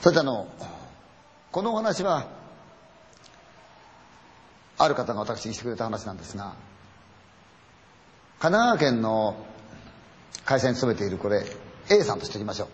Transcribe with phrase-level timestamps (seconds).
[0.00, 0.48] それであの
[1.52, 2.26] このお話は
[4.78, 6.54] ある方が私にしてくれた話なんですが
[8.38, 9.36] 神奈川県の
[10.46, 11.44] 会社に勤めているこれ
[11.90, 12.68] A さんとしておきましょう。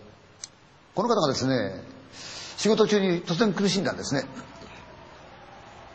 [0.95, 1.83] この方がですね
[2.57, 4.23] 仕事中に突然苦しんだんですね。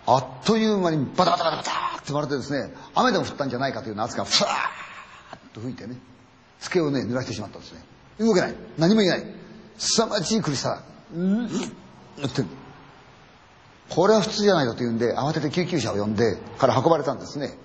[0.06, 5.96] あっという間にバタバタバタバタって割れてですね雨でも降ったんじゃないかというような圧がふわーっと吹いてね
[6.60, 7.80] 机をね濡らしてしまったんですね。
[8.18, 8.54] 動けない。
[8.76, 9.34] 何も言えない。
[9.78, 10.82] 凄まじい苦しさ。
[11.14, 11.46] うん。
[11.46, 12.44] って
[13.88, 17.56] これは普通じゃないかというんで慌てて救急車を呼んでから運ばれたんですね。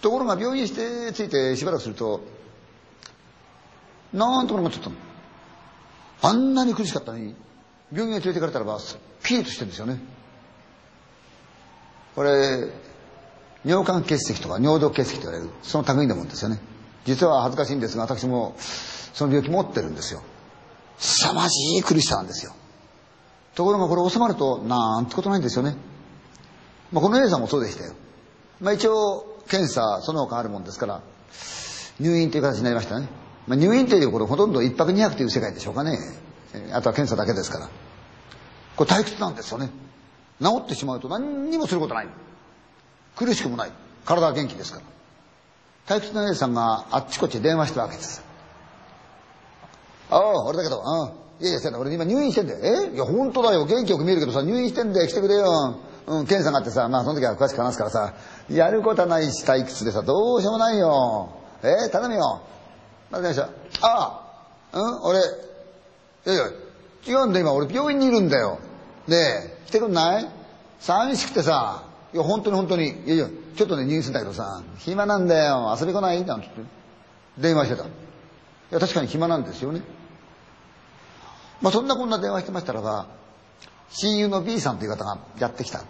[0.00, 2.20] ところが病院して着いてしばらくすると
[4.12, 4.96] なんとかなっちゃったの。
[6.22, 7.34] あんなに苦しかったのに
[7.92, 9.98] 病院へ連れてかれたらばすっきりとしてるんですよね。
[12.14, 12.68] これ
[13.64, 16.60] 尿管結石とか尿道結石と言われるその類のもんですよね。
[17.04, 20.22] 実は恥ずかしいんですが私もその病気持ってるんですよ。
[21.00, 22.52] 凄まじい苦しさなんですよ。
[23.54, 25.76] ところがこれ収まるとなんてことないんですよね、
[26.92, 27.94] まあ、この A さんもそうでしたよ、
[28.60, 31.02] まあ、一応検査その他あるもんですから
[31.98, 33.08] 入院という形になりましたね、
[33.46, 35.98] まあ、入院というこれほとんど1泊2泊という世界でしょうかね。
[36.72, 37.68] あとは検査だけですから。
[38.76, 39.70] これ退屈なんですよね。
[40.40, 42.08] 治ってしまうと何にもすることない。
[43.16, 43.72] 苦しくもない。
[44.04, 44.80] 体は元気ですか
[45.86, 45.96] ら。
[45.96, 48.22] 退屈な A さんがあっちこっち電話したわけです。
[50.10, 51.78] ああ俺だけどあいやいやせな。
[51.78, 52.60] 俺今入院してんだよ。
[52.90, 52.94] え？
[52.94, 53.64] いや本当だよ。
[53.64, 55.06] 元気よく見えるけどさ入院してんだよ。
[55.08, 55.78] 来てくれよ。
[56.06, 58.14] うん、検査があってさ、まあその時は詳しく話すからさ、
[58.50, 61.30] やることはないし退屈でさ、どうしようもないよ。
[61.62, 62.42] え、頼むよ。
[63.10, 63.48] まずました。
[63.82, 64.22] あ
[64.72, 65.22] あ、うん、俺、い
[66.24, 66.44] やいや、
[67.06, 67.52] 違うんだよ今。
[67.52, 68.58] 俺病院にいるんだよ。
[69.06, 70.28] ねえ、来てくんない？
[70.80, 76.24] 寂しくてさ、いや本当に本当に、いやいや、ちょっとね入院するんだけどさ、暇なんだよ、遊び来ない？
[76.24, 76.72] なんて言って、
[77.42, 77.84] 電話してた。
[77.84, 77.86] い
[78.70, 79.82] や確かに暇なんですよね。
[81.60, 83.06] まあそんなこんな電話してましたらば、
[83.90, 85.82] 親友の B さんという方がやってきた。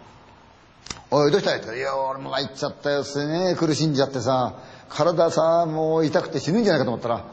[1.11, 4.55] おい、どうしたいって言ったら、いや、俺も参っちゃったよ、すね苦しんじゃってさ、
[4.89, 7.25] 体さ、もう痛くて死ぬんじゃないかと思ったら、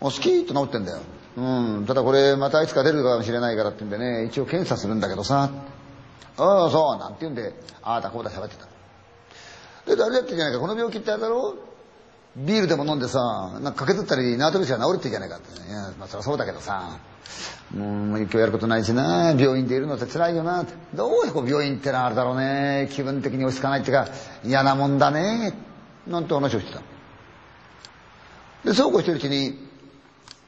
[0.00, 0.98] もうスキーッと治ってんだよ。
[1.36, 1.40] う
[1.80, 5.50] ん、ただこれ、またいつか出るかもしれないからって言うんでね、一応検査するんだけどさ、
[6.36, 8.66] ああ、そう、なんて言うんで、ああだこうだ喋ってた。
[9.86, 11.54] で、誰だってんじゃないか、この病気ってあれだろ？
[12.36, 16.98] ビールでも飲んでさ、なんか駆けずったり縄跳びしたら治るってじゃないかって、いや、まあそりゃそうだけどさ、
[17.74, 19.34] もう今日やることないしな。
[19.38, 22.88] 病院でいるのって辛いよなどうしてこう病院ってのはあるだろうね。
[22.92, 24.08] 気分的に落ち着かないっていうか
[24.44, 25.54] 嫌なもんだね。
[26.06, 26.82] なんて話をしてた。
[28.64, 29.58] でそうこうしてるうちに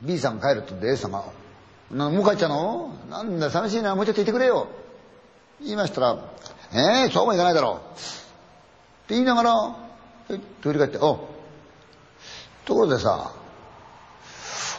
[0.03, 1.25] B さんが帰るって言って A さんが
[1.91, 2.95] 「もう帰っちゃうの？
[3.11, 3.95] なんだ寂しいな。
[3.95, 4.69] もうちょっといてくれよ」
[5.63, 6.19] 言いましたら
[6.75, 7.79] 「ええー、そうもいかないだろう」っ
[9.09, 9.77] て言いながら
[10.61, 11.36] 取り帰って「お
[12.67, 13.33] ところでさ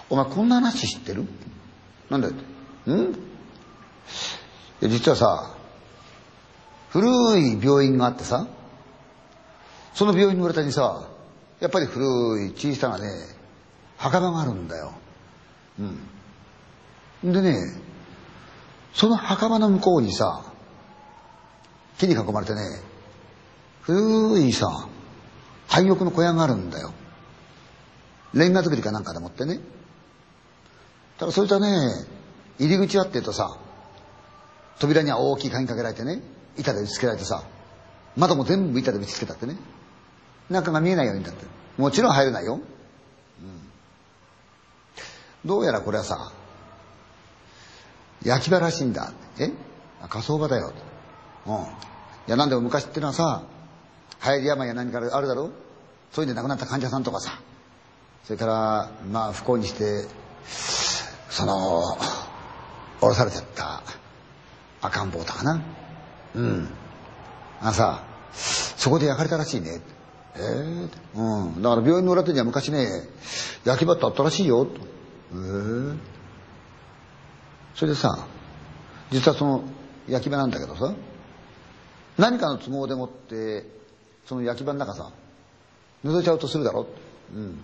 [0.10, 1.26] お前こんな話知ってる?」
[2.10, 2.92] なんだよって。
[2.92, 3.14] ん？
[4.80, 5.56] いや、実はさ、
[6.90, 7.10] 古
[7.40, 8.48] い病院があってさ、
[9.94, 11.10] その病院の裏手にさ、
[11.60, 12.06] やっぱり古
[12.46, 13.10] い小さなね、
[13.98, 14.94] 墓場があるんだよ。
[15.80, 17.34] うん。
[17.34, 17.82] でね、
[18.94, 20.44] その墓場の向こうにさ、
[21.98, 22.62] 木に囲まれてね、
[23.82, 24.88] 古いさ、
[25.68, 26.94] 廃屋の小屋があるんだよ。
[28.34, 29.60] レンガ作りかなんかでもってね。
[31.18, 31.68] ただそいつはね、
[32.60, 33.58] 入り口はって言うとさ、
[34.80, 36.22] 扉には大きい鍵かけられてね、
[36.58, 37.44] 板で打ち付けられてさ、
[38.16, 39.58] 窓も全部板で打ち付けたってね。
[40.50, 41.46] 中が見えないようになって
[41.78, 42.56] もちろん入れないよ。
[42.56, 42.62] うん。
[45.46, 46.32] どうやらこれはさ、
[48.24, 49.12] 焼き場らしいんだ。
[49.40, 49.52] え？
[50.10, 50.74] 火葬場だよ。
[51.46, 51.54] うん。
[51.56, 51.58] い
[52.28, 53.44] や、なんでも昔ってのはさ、
[54.24, 55.52] 流行り病や何かあるだろ
[56.12, 57.40] そういうんで亡くなった患者さんとかさ、
[58.28, 60.06] それから、まあ不幸にして、
[61.30, 61.98] その
[63.00, 63.82] 降ろされちゃった
[64.82, 65.62] 赤ん坊だかな。
[66.36, 66.68] うん。
[67.62, 69.80] あさそこで焼かれたらしいね。
[70.36, 71.62] ええー、うん。
[71.62, 72.90] だから病院の裏手には昔ね
[73.64, 74.66] 焼き場ってあったらしいよ。
[74.66, 74.78] とえ
[75.32, 75.98] えー、
[77.76, 78.28] それでさ
[79.10, 79.64] 実はその
[80.06, 80.94] 焼き場なんだけどさ
[82.18, 83.66] 何かの都合でもって
[84.26, 85.14] その焼き場の中さ
[86.04, 86.88] 覗いちゃうとするだろ。
[87.34, 87.64] うん。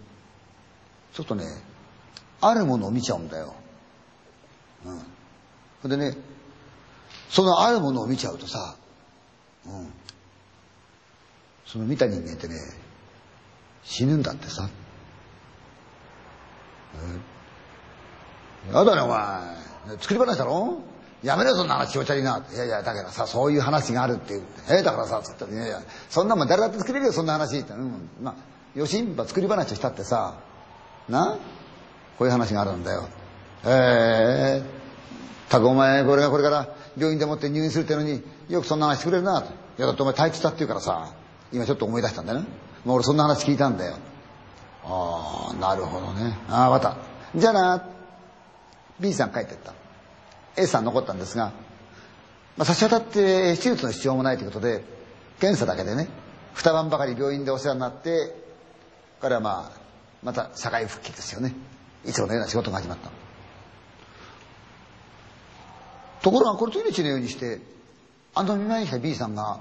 [1.14, 1.46] ちょっとね
[2.42, 3.54] あるものを見ちゃうんだよ。
[5.84, 5.90] うん。
[5.90, 6.18] でね、
[7.30, 8.76] そのあるものを見ちゃうとさ、
[9.66, 9.94] うん。
[11.66, 12.56] その見た人間ってね、
[13.84, 14.70] 死ぬんだってさ。
[18.66, 19.98] うん、やだね、お前。
[20.00, 20.80] 作り話だろ？
[21.24, 22.46] やめろよ、そんな話、気持ち悪いな。
[22.54, 24.44] いやいや、だからさ、そういう話があるっていう。
[24.70, 27.60] えー、だからさ、つったら、いやいや、そんなもん誰だって作れるよ、そんな話。
[27.60, 27.72] って。
[27.74, 28.10] うん。
[28.22, 30.36] まあ、よしんば作り話したってさ、
[31.10, 31.38] な？
[32.18, 33.08] こういう話があるんだよ。
[33.66, 34.84] ええ
[35.50, 36.68] たくお前、これがこれから
[36.98, 39.48] 病院でもって入院するってのによくそんな話してくれるなと。
[39.48, 41.14] いや、だってお前退屈だって言うからさ、
[41.52, 42.48] 今ちょっと思い出したんだよね。
[42.86, 43.98] もう俺そんな話聞いたんだよ。
[44.86, 46.38] ああ、なるほどね。
[46.50, 46.98] ああ、わた。
[47.36, 47.86] じゃあな、
[49.00, 49.74] B さん帰ってった。
[50.56, 51.52] A さん残ったんですが、
[52.58, 54.84] まあ、差し当たって手術の必要もないということで、
[55.40, 56.10] 検査だけでね、
[56.54, 58.36] 二晩ばかり病院でお世話になって、
[59.22, 59.83] 彼はまあ、
[60.24, 61.54] また社会復帰ですよね。
[62.06, 63.12] いつものような仕事が始まった。
[66.22, 67.60] ところがこれ次の日のようにして、
[68.34, 69.60] あの見舞いに来た B さんが、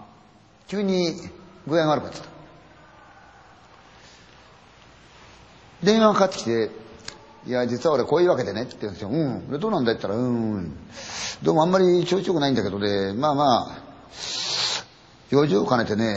[0.69, 1.13] 急に
[1.67, 2.27] 具合が悪くなってた。
[5.83, 6.71] 電話がかかってきて、
[7.47, 9.09] いや、実は俺こういうわけでねって言うんですよ。
[9.11, 9.51] うん。
[9.51, 10.73] で、どうなんだって言ったら、うん。
[11.43, 13.83] どうもあんまり調子よくないんだけどね、まあまあ、
[15.31, 16.15] 用事を兼ねてね、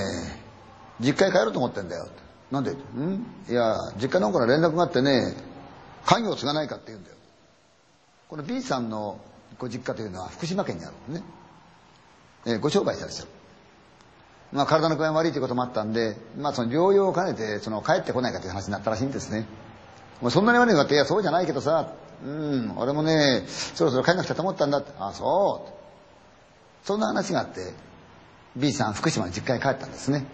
[1.00, 2.08] 実家へ帰ろうと思ってんだよ。
[2.52, 2.72] なんで？
[2.72, 3.26] うん？
[3.50, 5.36] いや、実家の方から連絡があってね、
[6.06, 7.16] 家業を継がないかって言うんだよ。
[8.30, 9.20] この B さんの
[9.58, 11.24] ご実家というのは福島県にあるのね。
[12.46, 13.28] えー、ご商売したんですよ。
[14.54, 19.48] まあ体の具合悪いということもあったんで、まあその療養を兼ねて、その帰ってこないかという話になったらしいんですね。
[20.22, 21.94] もうそんなに悪いのかって、いや、そうじゃないけどさ、
[22.24, 24.92] うん、俺もね、そろそろ帰んなくちゃと思ったんだって。
[25.00, 26.88] あ、そう。
[26.88, 27.74] そんな話があって、
[28.56, 30.26] B さん福島の実家に帰ったんですね。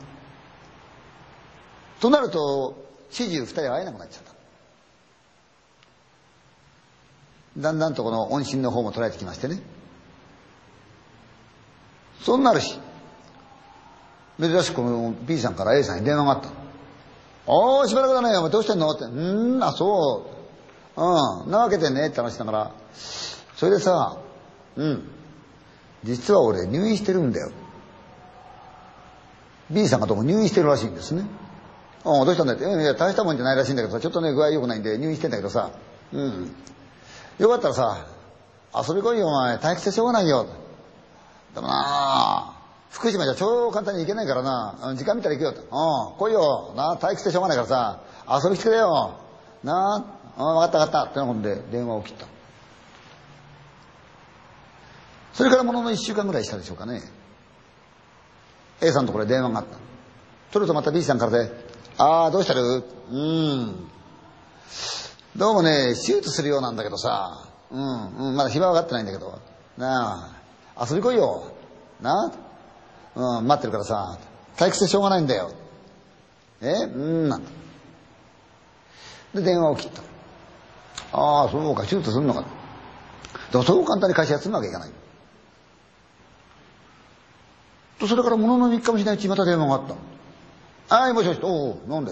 [2.01, 4.31] となると、始終二人は会えなくなっちゃった。
[7.57, 9.61] だんだんとこの音信の方も捉えてきましてね。
[12.21, 12.79] そんなるし、
[14.39, 16.49] 珍しくこの B さんから A さんに電話があった。
[17.45, 18.35] おー、しばらくだね。
[18.37, 18.89] お前どうしてんの？
[18.89, 19.05] って。
[19.05, 20.25] うん、あ、そ
[20.97, 21.01] う。
[21.01, 22.71] うん、なわけでねって話しながら。
[22.93, 24.17] それでさ、
[24.75, 25.07] うん、
[26.03, 27.51] 実は俺入院してるんだよ。
[29.69, 31.25] B さんがどうも入院してるらしいんですね。
[32.03, 32.53] あどうしたんだ？
[32.53, 32.63] って。
[32.63, 35.71] いや、大したもんじゃないらしいんだけどさ、ちょっとね、具合良くないんで入院してんだけどさ、
[36.11, 36.55] うん。
[37.37, 38.05] よかったらさ、
[38.87, 39.57] 遊び来いよ、お前。
[39.57, 40.47] 退屈してしょうがないよ。
[41.53, 42.53] でもな
[42.89, 45.61] 福島じゃ超簡単に行けないからな、時間見たら行くよと。
[45.61, 46.73] うん、来いよ。
[46.75, 47.99] な退屈してしょうがないからさ、
[48.43, 49.15] 遊び来てくれよ。
[49.63, 50.03] な
[50.37, 51.09] あ、分かった分かった。
[51.11, 52.25] ってなことで電話を切った。
[55.33, 57.01] それからものの一週間ぐらいしたでしょうかね。
[58.81, 59.77] A さんところで電話があった。
[60.51, 62.83] 取るとまた B さんからで、ああ、どうしたる？
[63.11, 63.87] うん。
[65.35, 69.39] どうもね、手術するようなんだけどさ、うん、うん、まだ暇分かってないんだけど、
[69.77, 70.33] な
[70.75, 71.51] あ、遊び来いよ。
[72.01, 72.31] な
[73.15, 74.17] あ、うん、待ってるからさ、
[74.57, 75.51] 退屈でしょうがないんだよ。
[76.61, 76.67] え？
[76.67, 77.49] うん、なんだ。
[79.35, 80.01] で、電話を切った。
[81.13, 82.45] ああ、そうか、手術するのか。
[83.51, 84.91] でもそう簡単に会社休むわけいかない。
[87.99, 89.95] と、それからものの3日もしないうちにまた電話があった。
[90.91, 92.11] はい、もしもし、おお、なんで？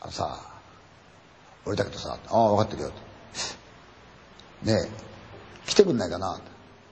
[0.00, 0.36] あのさ、
[1.64, 2.92] 俺だけどさ、ああ、分かってるよ。
[4.64, 6.40] ねえ、来てくんないかな？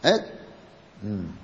[0.05, 0.11] え？
[1.03, 1.37] うん。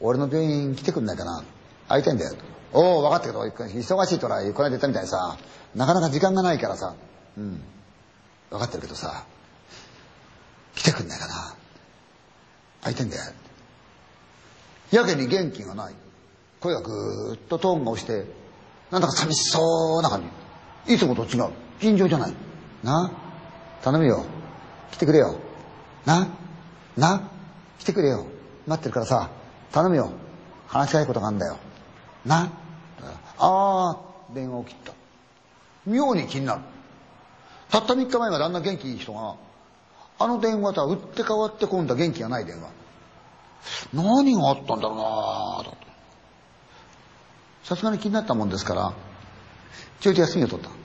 [0.00, 1.44] 俺の病院来てくんないかな？
[1.86, 2.34] 会いたいんだよ。
[2.72, 5.38] おお、分かったけど、忙しいとら、この間言ったみたいにさ、
[5.76, 6.96] なかなか時間がないからさ、
[7.38, 7.62] うん。
[8.50, 9.24] 分かってるけどさ、
[10.74, 11.54] 来てくんないかな？
[12.82, 13.32] 会いたいんだよ。
[14.90, 15.94] やけに元気がない。
[16.64, 18.24] 声がぐーっとトーンが落ちて、
[18.90, 20.22] なんだか寂しそうな感
[20.86, 20.94] じ。
[20.94, 21.50] いつもと違う。
[21.78, 22.34] 尋常じゃない。
[22.82, 23.12] な？
[23.82, 24.24] 頼むよ。
[24.90, 25.36] 来てくれよ。
[26.06, 26.26] な？
[26.96, 27.28] な？
[27.78, 28.26] 来てくれよ。
[28.66, 29.28] 待ってるからさ、
[29.72, 30.10] 頼むよ。
[30.66, 31.58] 話したいことがあるんだよ。
[32.24, 32.50] な？
[33.36, 33.98] ああ、
[34.34, 34.94] 電話を切った。
[35.86, 36.62] 妙に気になる。
[37.68, 39.36] たった3日前まであんな元気いい人が、
[40.18, 42.70] あの電話とは打って変わって今度は元気がない電話。
[43.92, 45.83] 何があったんだろうなぁ、
[47.64, 48.92] さすがに気になったもんですから、
[50.00, 50.70] ちょいと休みを取った。
[50.70, 50.76] と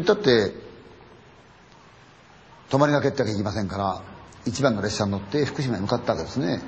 [0.00, 0.52] 言ったって、
[2.70, 4.02] 泊まりがけってわけいきませんから、
[4.46, 6.62] 一番の列車に乗って福島に向かったわけですね。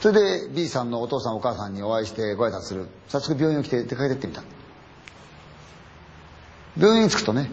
[0.00, 2.88] それで B さんのお父さんお母さんにお会いしてご挨拶する。
[3.08, 4.42] 早速病院を来て出かけてってみた。
[6.78, 7.50] 病院に着くとね、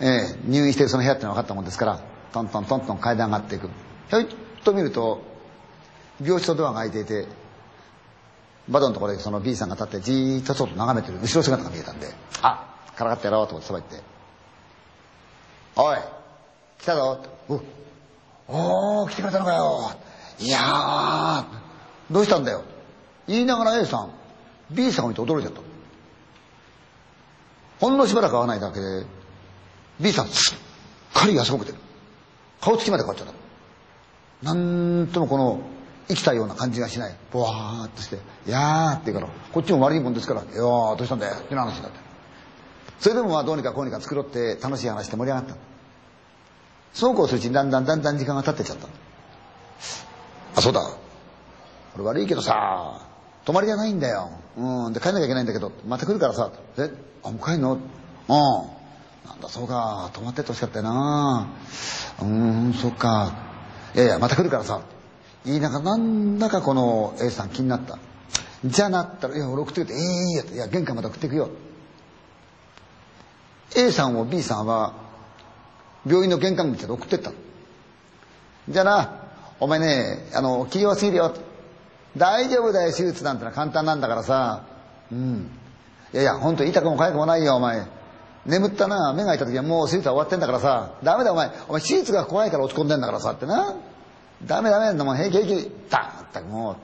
[0.00, 2.00] えー、入院してるその部屋ってのが分かったもんですから、
[2.32, 3.68] トントントントン階段上がっていく。
[4.08, 4.26] ひょいっ
[4.64, 5.22] と見ると、
[6.22, 7.26] 病室のドアが開いていて、
[8.70, 12.08] 窓のところでその B さんが立ってじーっと外眺めてる後ろ姿が見えたんで、
[12.42, 14.02] あからかってやろうと思ってそば行って、
[15.76, 15.96] おい、
[16.78, 17.60] 来たぞお
[19.02, 19.92] おー、来てくれたのかよ。
[20.38, 21.44] いやー、
[22.10, 22.62] どうしたんだよ。
[23.26, 24.10] 言いながら A さん、
[24.70, 25.60] B さんを見て驚いちゃった。
[27.80, 29.06] ほんのしばらく会わないだけで、
[30.00, 30.58] B さんすっ
[31.12, 31.78] かり痩せこけてる。
[32.60, 33.34] 顔つきまで変わっちゃった。
[34.42, 35.60] なんともこの
[36.08, 37.16] 生きたような感じがしない。
[37.32, 38.16] ぼわーっとして、
[38.46, 41.36] いやーって言うから、こっちも悪いもんですから、いやーどうしたんだよ。
[41.38, 41.98] ってな話になって。
[42.98, 45.56] それでもまあどうにかこうにか作ろうって楽しい話して盛り上がった。
[46.92, 48.88] そうこうするうちにだんだんだんだん時間が経ってちゃった
[50.56, 50.82] あそうだ。
[51.94, 53.06] 俺悪いけどさ
[53.44, 54.30] 泊まりじゃないんだよ。
[54.56, 54.92] うん。
[54.92, 56.50] で帰んなきゃいけないんだけどまた来るからさ。
[56.76, 56.90] え
[57.22, 57.74] あもう帰んの？
[57.74, 57.80] うん。
[59.28, 60.10] なんだそうか。
[60.12, 61.46] 泊まってってほしかったよな。
[62.20, 63.32] うんそっか。
[63.94, 64.82] いやいやまた来るからさ。
[65.44, 67.98] 言いながらなんだかこの A さん気になった。
[68.64, 71.48] じゃあなったら「いや俺送ってくれていいや」いや玄関まで送ってくよ。
[73.76, 74.94] A さんを B さんは
[76.06, 77.32] 病院の玄関口で送ってった
[78.68, 79.12] じゃあな
[79.60, 81.34] お前ねあの気を忘れるよ。
[82.16, 84.64] 大丈夫だよ手術なんてのは簡単なんだからさ。
[85.10, 85.50] うん。
[86.12, 87.86] いやいや本当痛くも痒くもないよお前。
[88.46, 89.12] 眠ったな。
[89.12, 90.94] 目が開いた時はもう手術は終わってんだからさ。
[91.02, 91.50] ダメだお前。
[91.68, 93.76] お前手術が怖いから落ち込んでんだからさってな。
[94.44, 95.70] ダメダメもう平気平気。
[95.90, 96.76] ダーったくも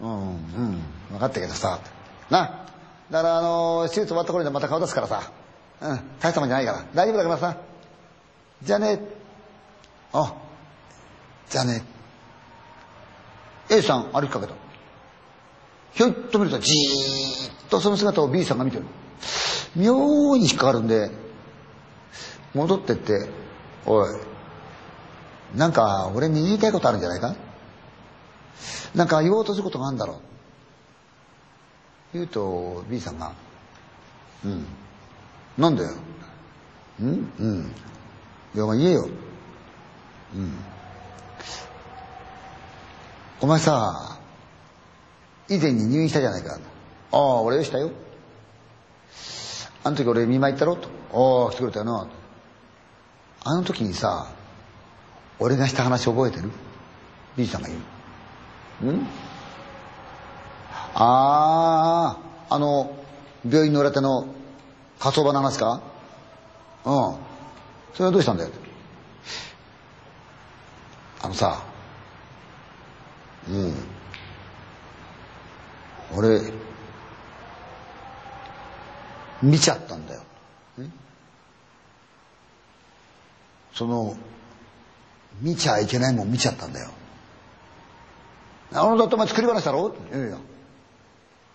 [0.00, 0.78] ううんうん
[1.12, 1.78] 分かったけどさ。
[2.30, 2.66] な。
[3.10, 5.30] だからあの手術終わった頃にまた顔出すからさ。
[5.80, 6.84] うん大したもんじゃないから。
[6.94, 7.56] 大丈夫だからさ。
[8.62, 9.00] じゃあね。
[10.12, 10.34] あ
[11.50, 11.84] じゃあね。
[13.70, 14.54] A さん歩きかけた。
[15.92, 18.84] ひょいっと見るとじーっとその姿を B さんが見てる。
[19.76, 21.10] 妙に引っかかるんで
[22.54, 23.28] 戻ってって
[23.86, 24.08] 「おい。
[25.54, 27.34] なんか俺に言いたいことあるんじゃないか？
[28.94, 30.18] なんか言おうとすることがあるんだろう」
[32.14, 33.32] 言うと B さんが
[34.44, 34.66] 「うん。
[35.58, 35.94] なんだよ
[37.00, 37.32] うん？
[37.38, 37.72] うん。
[38.54, 39.08] いやお前言えよ。
[40.34, 40.58] うん。
[43.40, 44.18] お前さ
[45.48, 46.58] 以前に入院したじゃないか。
[47.12, 47.90] ああ俺よしたよ。
[49.84, 50.76] あの時俺見舞い行ったろ？
[50.76, 50.88] と。
[51.12, 52.08] ああ来てくれたよな。
[53.44, 54.32] あの時にさ
[55.38, 56.50] 俺がした話覚えてる
[57.36, 57.76] ？B さんが言
[58.90, 58.92] う。
[58.92, 59.06] ん？
[60.94, 62.16] あ
[62.48, 62.96] ああの
[63.44, 64.26] 病院の裏手の
[65.00, 65.82] 火葬場の話か？
[66.84, 66.92] うん。
[67.94, 68.50] それはどうしたんだよ？
[71.22, 71.62] あのさ
[73.48, 73.74] うん。
[76.16, 76.52] 俺
[79.42, 80.22] 見ちゃったんだよ。
[83.72, 84.16] その
[85.40, 86.90] 見ちゃいけないもん見ちゃったんだよ。
[88.72, 89.94] あのだってお前作り話だろ？
[90.12, 90.38] いやいや。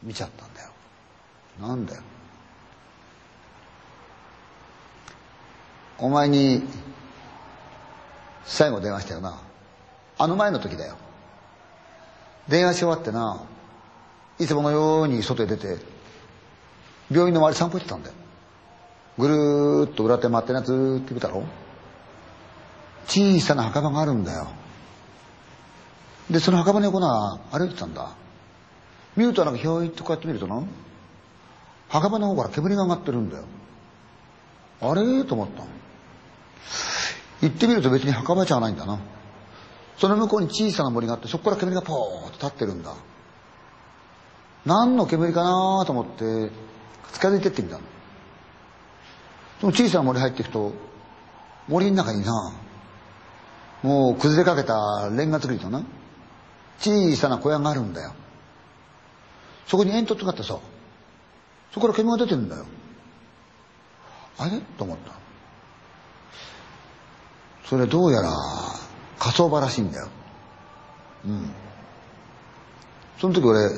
[0.03, 0.69] 見ちゃったんだよ。
[1.59, 2.01] なんだよ。
[5.97, 6.63] お前に
[8.45, 9.41] 最後電話したよな。
[10.17, 10.95] あの前の時だよ。
[12.47, 13.43] 電話し終わってな
[14.39, 15.77] いつものように外へ出て
[17.11, 18.15] 病院の周り散歩行ってたんだよ。
[19.17, 21.43] ぐるーっと裏手回ってなずーっと見たろ。
[23.07, 24.47] 小さな墓場があるんだよ。
[26.29, 28.11] でその墓場の横な歩いてたんだ。
[29.15, 30.61] 見るとなんかひょいっとこうやって見るとな。
[31.87, 33.45] 墓場の方から煙が上がってるんだよ。
[34.81, 35.23] あれ？
[35.23, 35.63] と思った。
[37.41, 38.99] 行ってみると別に墓場じゃないんだな。
[39.97, 42.93] その向こうに小さな森があってそこから煙がポーッと立ってるんだ。
[44.65, 46.51] 何の煙かなと思って
[47.13, 47.81] 近づいてってみたの。
[49.59, 50.73] その小さな森入っていくと
[51.67, 52.53] 森の中にな
[53.83, 55.83] もう崩れかけたレンガ造りのな
[56.79, 58.13] 小さな小屋があるんだよ。
[59.67, 60.57] そこに煙突があってさ
[61.71, 62.65] そこから煙が出てるんだよ。
[64.37, 64.59] あれ？
[64.77, 65.11] と思った。
[67.65, 68.31] それどうやら
[69.19, 70.07] 火葬場らしいんだよ。
[71.25, 71.51] うん。
[73.19, 73.69] その時俺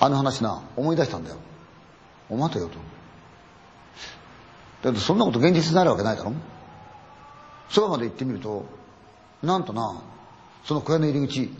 [0.00, 1.36] あの話な思い出したんだよ。
[2.28, 2.78] お待てよと。
[4.82, 6.32] だってそんなこと現実になるわけないだろ。
[7.68, 8.64] そばまで行ってみると
[9.42, 10.02] なんとな
[10.64, 11.50] その小屋の入り口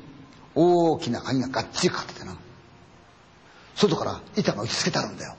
[0.55, 2.37] 大きな鍵ががっちりかかっててな。
[3.75, 5.35] 外から板が打ち付けてあるんだよ。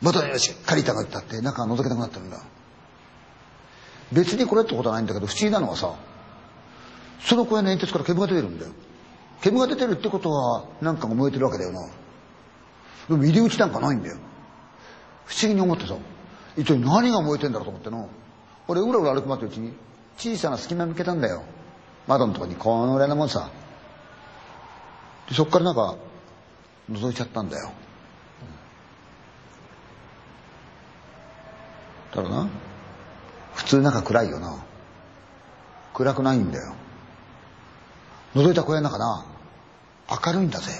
[0.00, 2.42] 窓にはしっかり板が打ってあって中が覗けなくなってるんだ。
[4.12, 5.94] 別にこれってことはないんだけど不思議なのはさ
[7.20, 8.72] その小屋の煙突から煙が出てるんだよ。
[9.42, 11.80] 煙が出てるってことは何かが燃えてるわけだよな。
[13.08, 14.16] でも入り口なんかないんだよ。
[15.26, 15.96] 不思議に思ってさ
[16.56, 18.06] 一体何が燃えてんだろうと思ってな。
[18.68, 19.72] 俺うらうら歩き回ってるうちに
[20.22, 21.42] 小さな隙間見つけたんだよ。
[22.06, 23.50] 窓のとこにこのぐらいのもんさ。
[25.28, 25.96] でそっからなんか
[26.92, 27.72] 覗いちゃったんだよ、
[32.12, 32.48] ただな
[33.54, 34.64] 普通中暗いよな。
[35.92, 36.74] 暗くないんだよ。
[38.36, 39.26] 覗いた小屋の中な
[40.24, 40.70] 明るいんだぜ。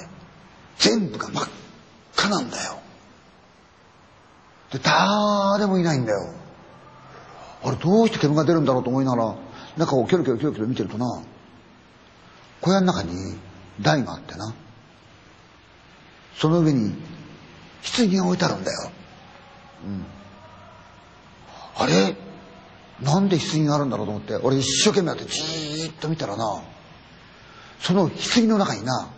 [0.78, 1.48] 全部が真っ
[2.16, 2.78] 赤なんだよ。
[4.72, 6.41] で誰もいないんだよ。
[7.64, 9.34] あれどうして煙が出るんだろうと思いながら
[9.76, 11.22] 中をキョロキョロキョロキョロ見てるとな
[12.60, 13.36] 小屋の中に
[13.80, 14.54] 台があってな
[16.34, 16.94] その上に
[17.96, 18.90] 棺が置いてあるんだよ、
[19.86, 20.04] うん、
[21.76, 22.16] あれ？
[23.00, 26.62] なんで棺があるんだろうと思って俺一生懸命やってじーっと見たらな
[27.80, 29.08] その棺の中にな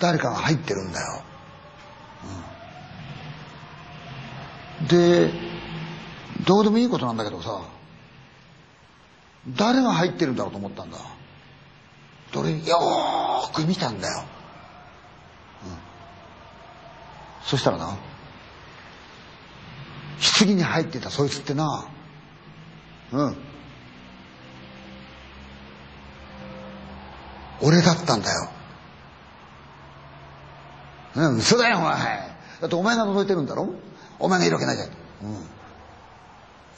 [0.00, 1.22] 誰かが入ってるんだよ、
[4.80, 5.51] うん、で
[6.46, 7.60] どうでもいいことなんだけどさ
[9.56, 10.98] 誰が入ってるんだろうと思ったんだ。
[12.32, 14.24] どれよーく見たんだよ、
[15.66, 15.76] うん、
[17.42, 17.96] そしたらな
[20.38, 21.86] 棺に入ってたそいつってな
[23.12, 23.36] うん。
[27.60, 28.48] 俺だったんだよ。
[31.16, 31.96] うん嘘だよお前。
[32.60, 33.74] だってお前が覗いてるんだろ？
[34.18, 34.92] お前がいるわけないじゃん、う
[35.34, 35.46] ん、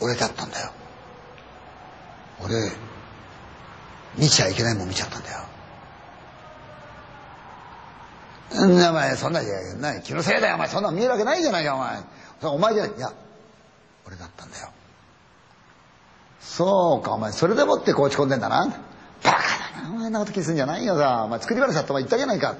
[0.00, 0.70] 俺だったんだよ。
[2.42, 2.54] 俺
[4.18, 5.38] 見ちゃいけないもん見ちゃったんだよ。
[8.56, 10.56] お前そんなじゃな気のせいだよ。
[10.56, 11.98] お前そんな見えるわけないじゃないかお前。
[12.42, 12.96] お前じゃない。
[12.96, 13.12] いや
[14.06, 14.68] 俺だったんだよ。
[16.40, 17.32] そうかお前。
[17.32, 18.66] それでもって落ち込んでんだな。
[19.22, 19.38] バカ
[19.82, 19.90] だな。
[19.90, 21.24] お前なこと気にするんじゃないよさ。
[21.24, 22.58] お前作り話だってお前言ったじゃないか、うん、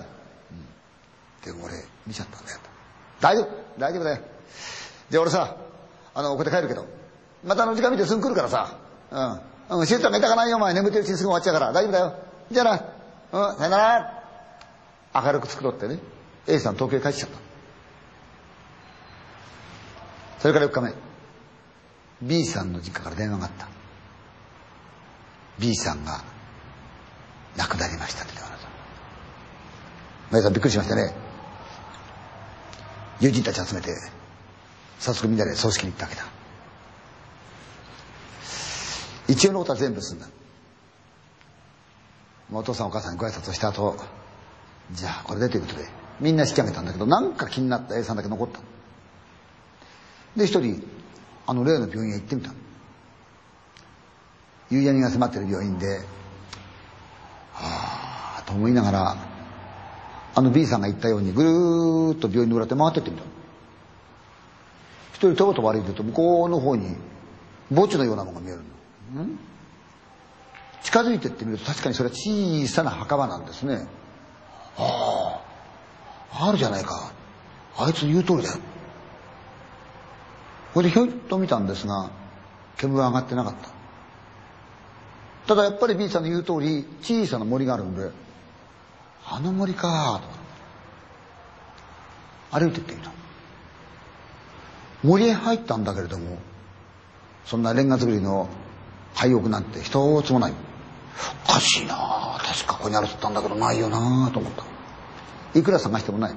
[1.45, 1.75] でも俺
[2.07, 2.59] 見ちゃったんだよ。
[3.21, 3.49] 大丈夫
[3.79, 4.23] 大丈夫だよ。
[5.11, 5.57] じゃあ俺さ
[6.15, 6.87] あのここで帰るけど。
[7.45, 8.79] またの時間見てすぐ来るからさ。
[9.11, 9.81] うん。
[9.81, 10.75] うん、手術はめたかないよお前。
[10.75, 11.73] 眠ってるうちにすぐ終わっちゃうから。
[11.73, 12.15] 大丈夫だよ。
[12.51, 12.65] じゃあ
[13.33, 13.51] な。
[13.51, 14.25] うんさよなら。
[15.15, 15.99] 明るく作ろうってね。
[16.47, 17.37] A さん東京へ帰っちゃった。
[20.41, 20.93] それから4日目。
[22.23, 23.69] B さんの実家から電話があった。
[25.59, 26.23] B さんが
[27.57, 28.69] 亡くなりましたって電話だった。
[30.37, 31.15] マさんびっくりしましたね。
[33.21, 33.95] 友人たち集めて
[34.99, 36.25] 早速みんなで葬式に行ったわけだ。
[39.35, 40.29] 一応のことは全部済んだ。
[42.53, 43.97] お父さんお母さんにご挨拶をした後
[44.93, 45.89] じゃあこれでということで
[46.21, 48.61] みんな引き上げたんだけどなんか気になった A さんだけ残った
[50.37, 50.83] で一人
[51.47, 52.53] あの例の病院へ行ってみた
[54.71, 55.99] 夕闇が迫ってる病院で
[57.55, 59.17] はあと思いながら
[60.37, 63.25] あの B さんが言ったようにぐるーっと病院の裏手回ってってみた
[65.13, 66.97] 一人とぼと歩いてると向こうの方に
[67.75, 68.74] 墓地のようなものが見えるの。
[70.83, 73.87] 近づいてってみると確かにそれは小さな墓場なんですね。
[74.77, 75.41] あ
[76.33, 77.13] ああるじゃないか。
[77.77, 78.59] あいつ言う通りだよ。
[80.75, 82.11] これでひょいっと見たんですが
[82.77, 83.71] 煙は上がってなかった。
[85.47, 88.11] ただやっぱり B さんの言う通り小さな森があるんで
[89.27, 90.21] あの森か
[92.53, 93.11] と歩いてってみた。
[95.03, 96.39] 森へ入ったんだけれども
[97.45, 98.49] そんなレンガ造りの
[99.15, 100.53] 廃屋なんて一つもない。
[101.49, 102.39] おかしいな。
[102.39, 105.59] 確かここにあるったんだけどないよなと思った。
[105.59, 106.35] いくら探してもない。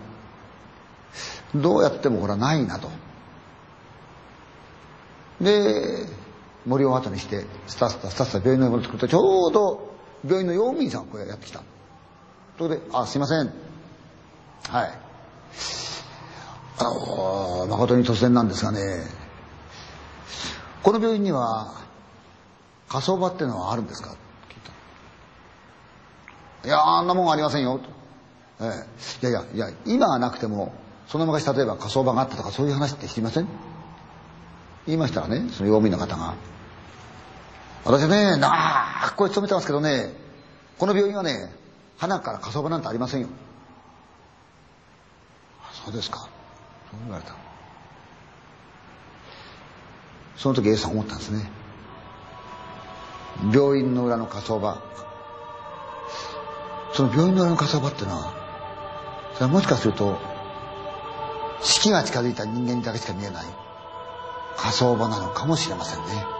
[1.56, 2.90] どうやってもこれはないなと。
[5.42, 6.06] で
[6.66, 9.94] 森を後にしてスタスタスタスタ病院の戻ってくるとちょうど
[10.26, 11.62] 病院の用務員さんがこれやってきた。
[12.58, 13.54] それで「あすいません。
[14.70, 15.00] はい。
[16.80, 18.80] あの誠に突然なんですがね
[20.84, 21.87] この病院には
[22.90, 24.16] 火葬場っていうのはあるんですか?」
[26.66, 27.90] いやあんなもんありませんよ」と。
[28.60, 28.86] え
[29.22, 30.74] え、いやいやいや今はなくても
[31.08, 33.48] その昔例えば火葬場があったとかそういう話って知りません？
[34.88, 36.34] 言いましたらねその用務員の方が
[37.86, 40.12] 「私はね長くこ勤めてますけどね
[40.80, 41.54] この病院はね
[42.00, 43.28] 花から火葬場なんてありませんよ」
[45.64, 46.20] あそうですか。
[46.20, 46.26] そ
[46.98, 47.34] う言われた
[50.36, 51.50] その時 A さん思ったんですね。
[53.44, 54.82] 病院の裏の火葬場
[56.94, 58.34] その病院の裏の火葬場ってのは
[59.34, 60.18] それはもしかすると
[61.62, 63.46] 死期が近づいた人間にだけしか見えない
[64.58, 66.37] 火葬場なのかもしれませんね。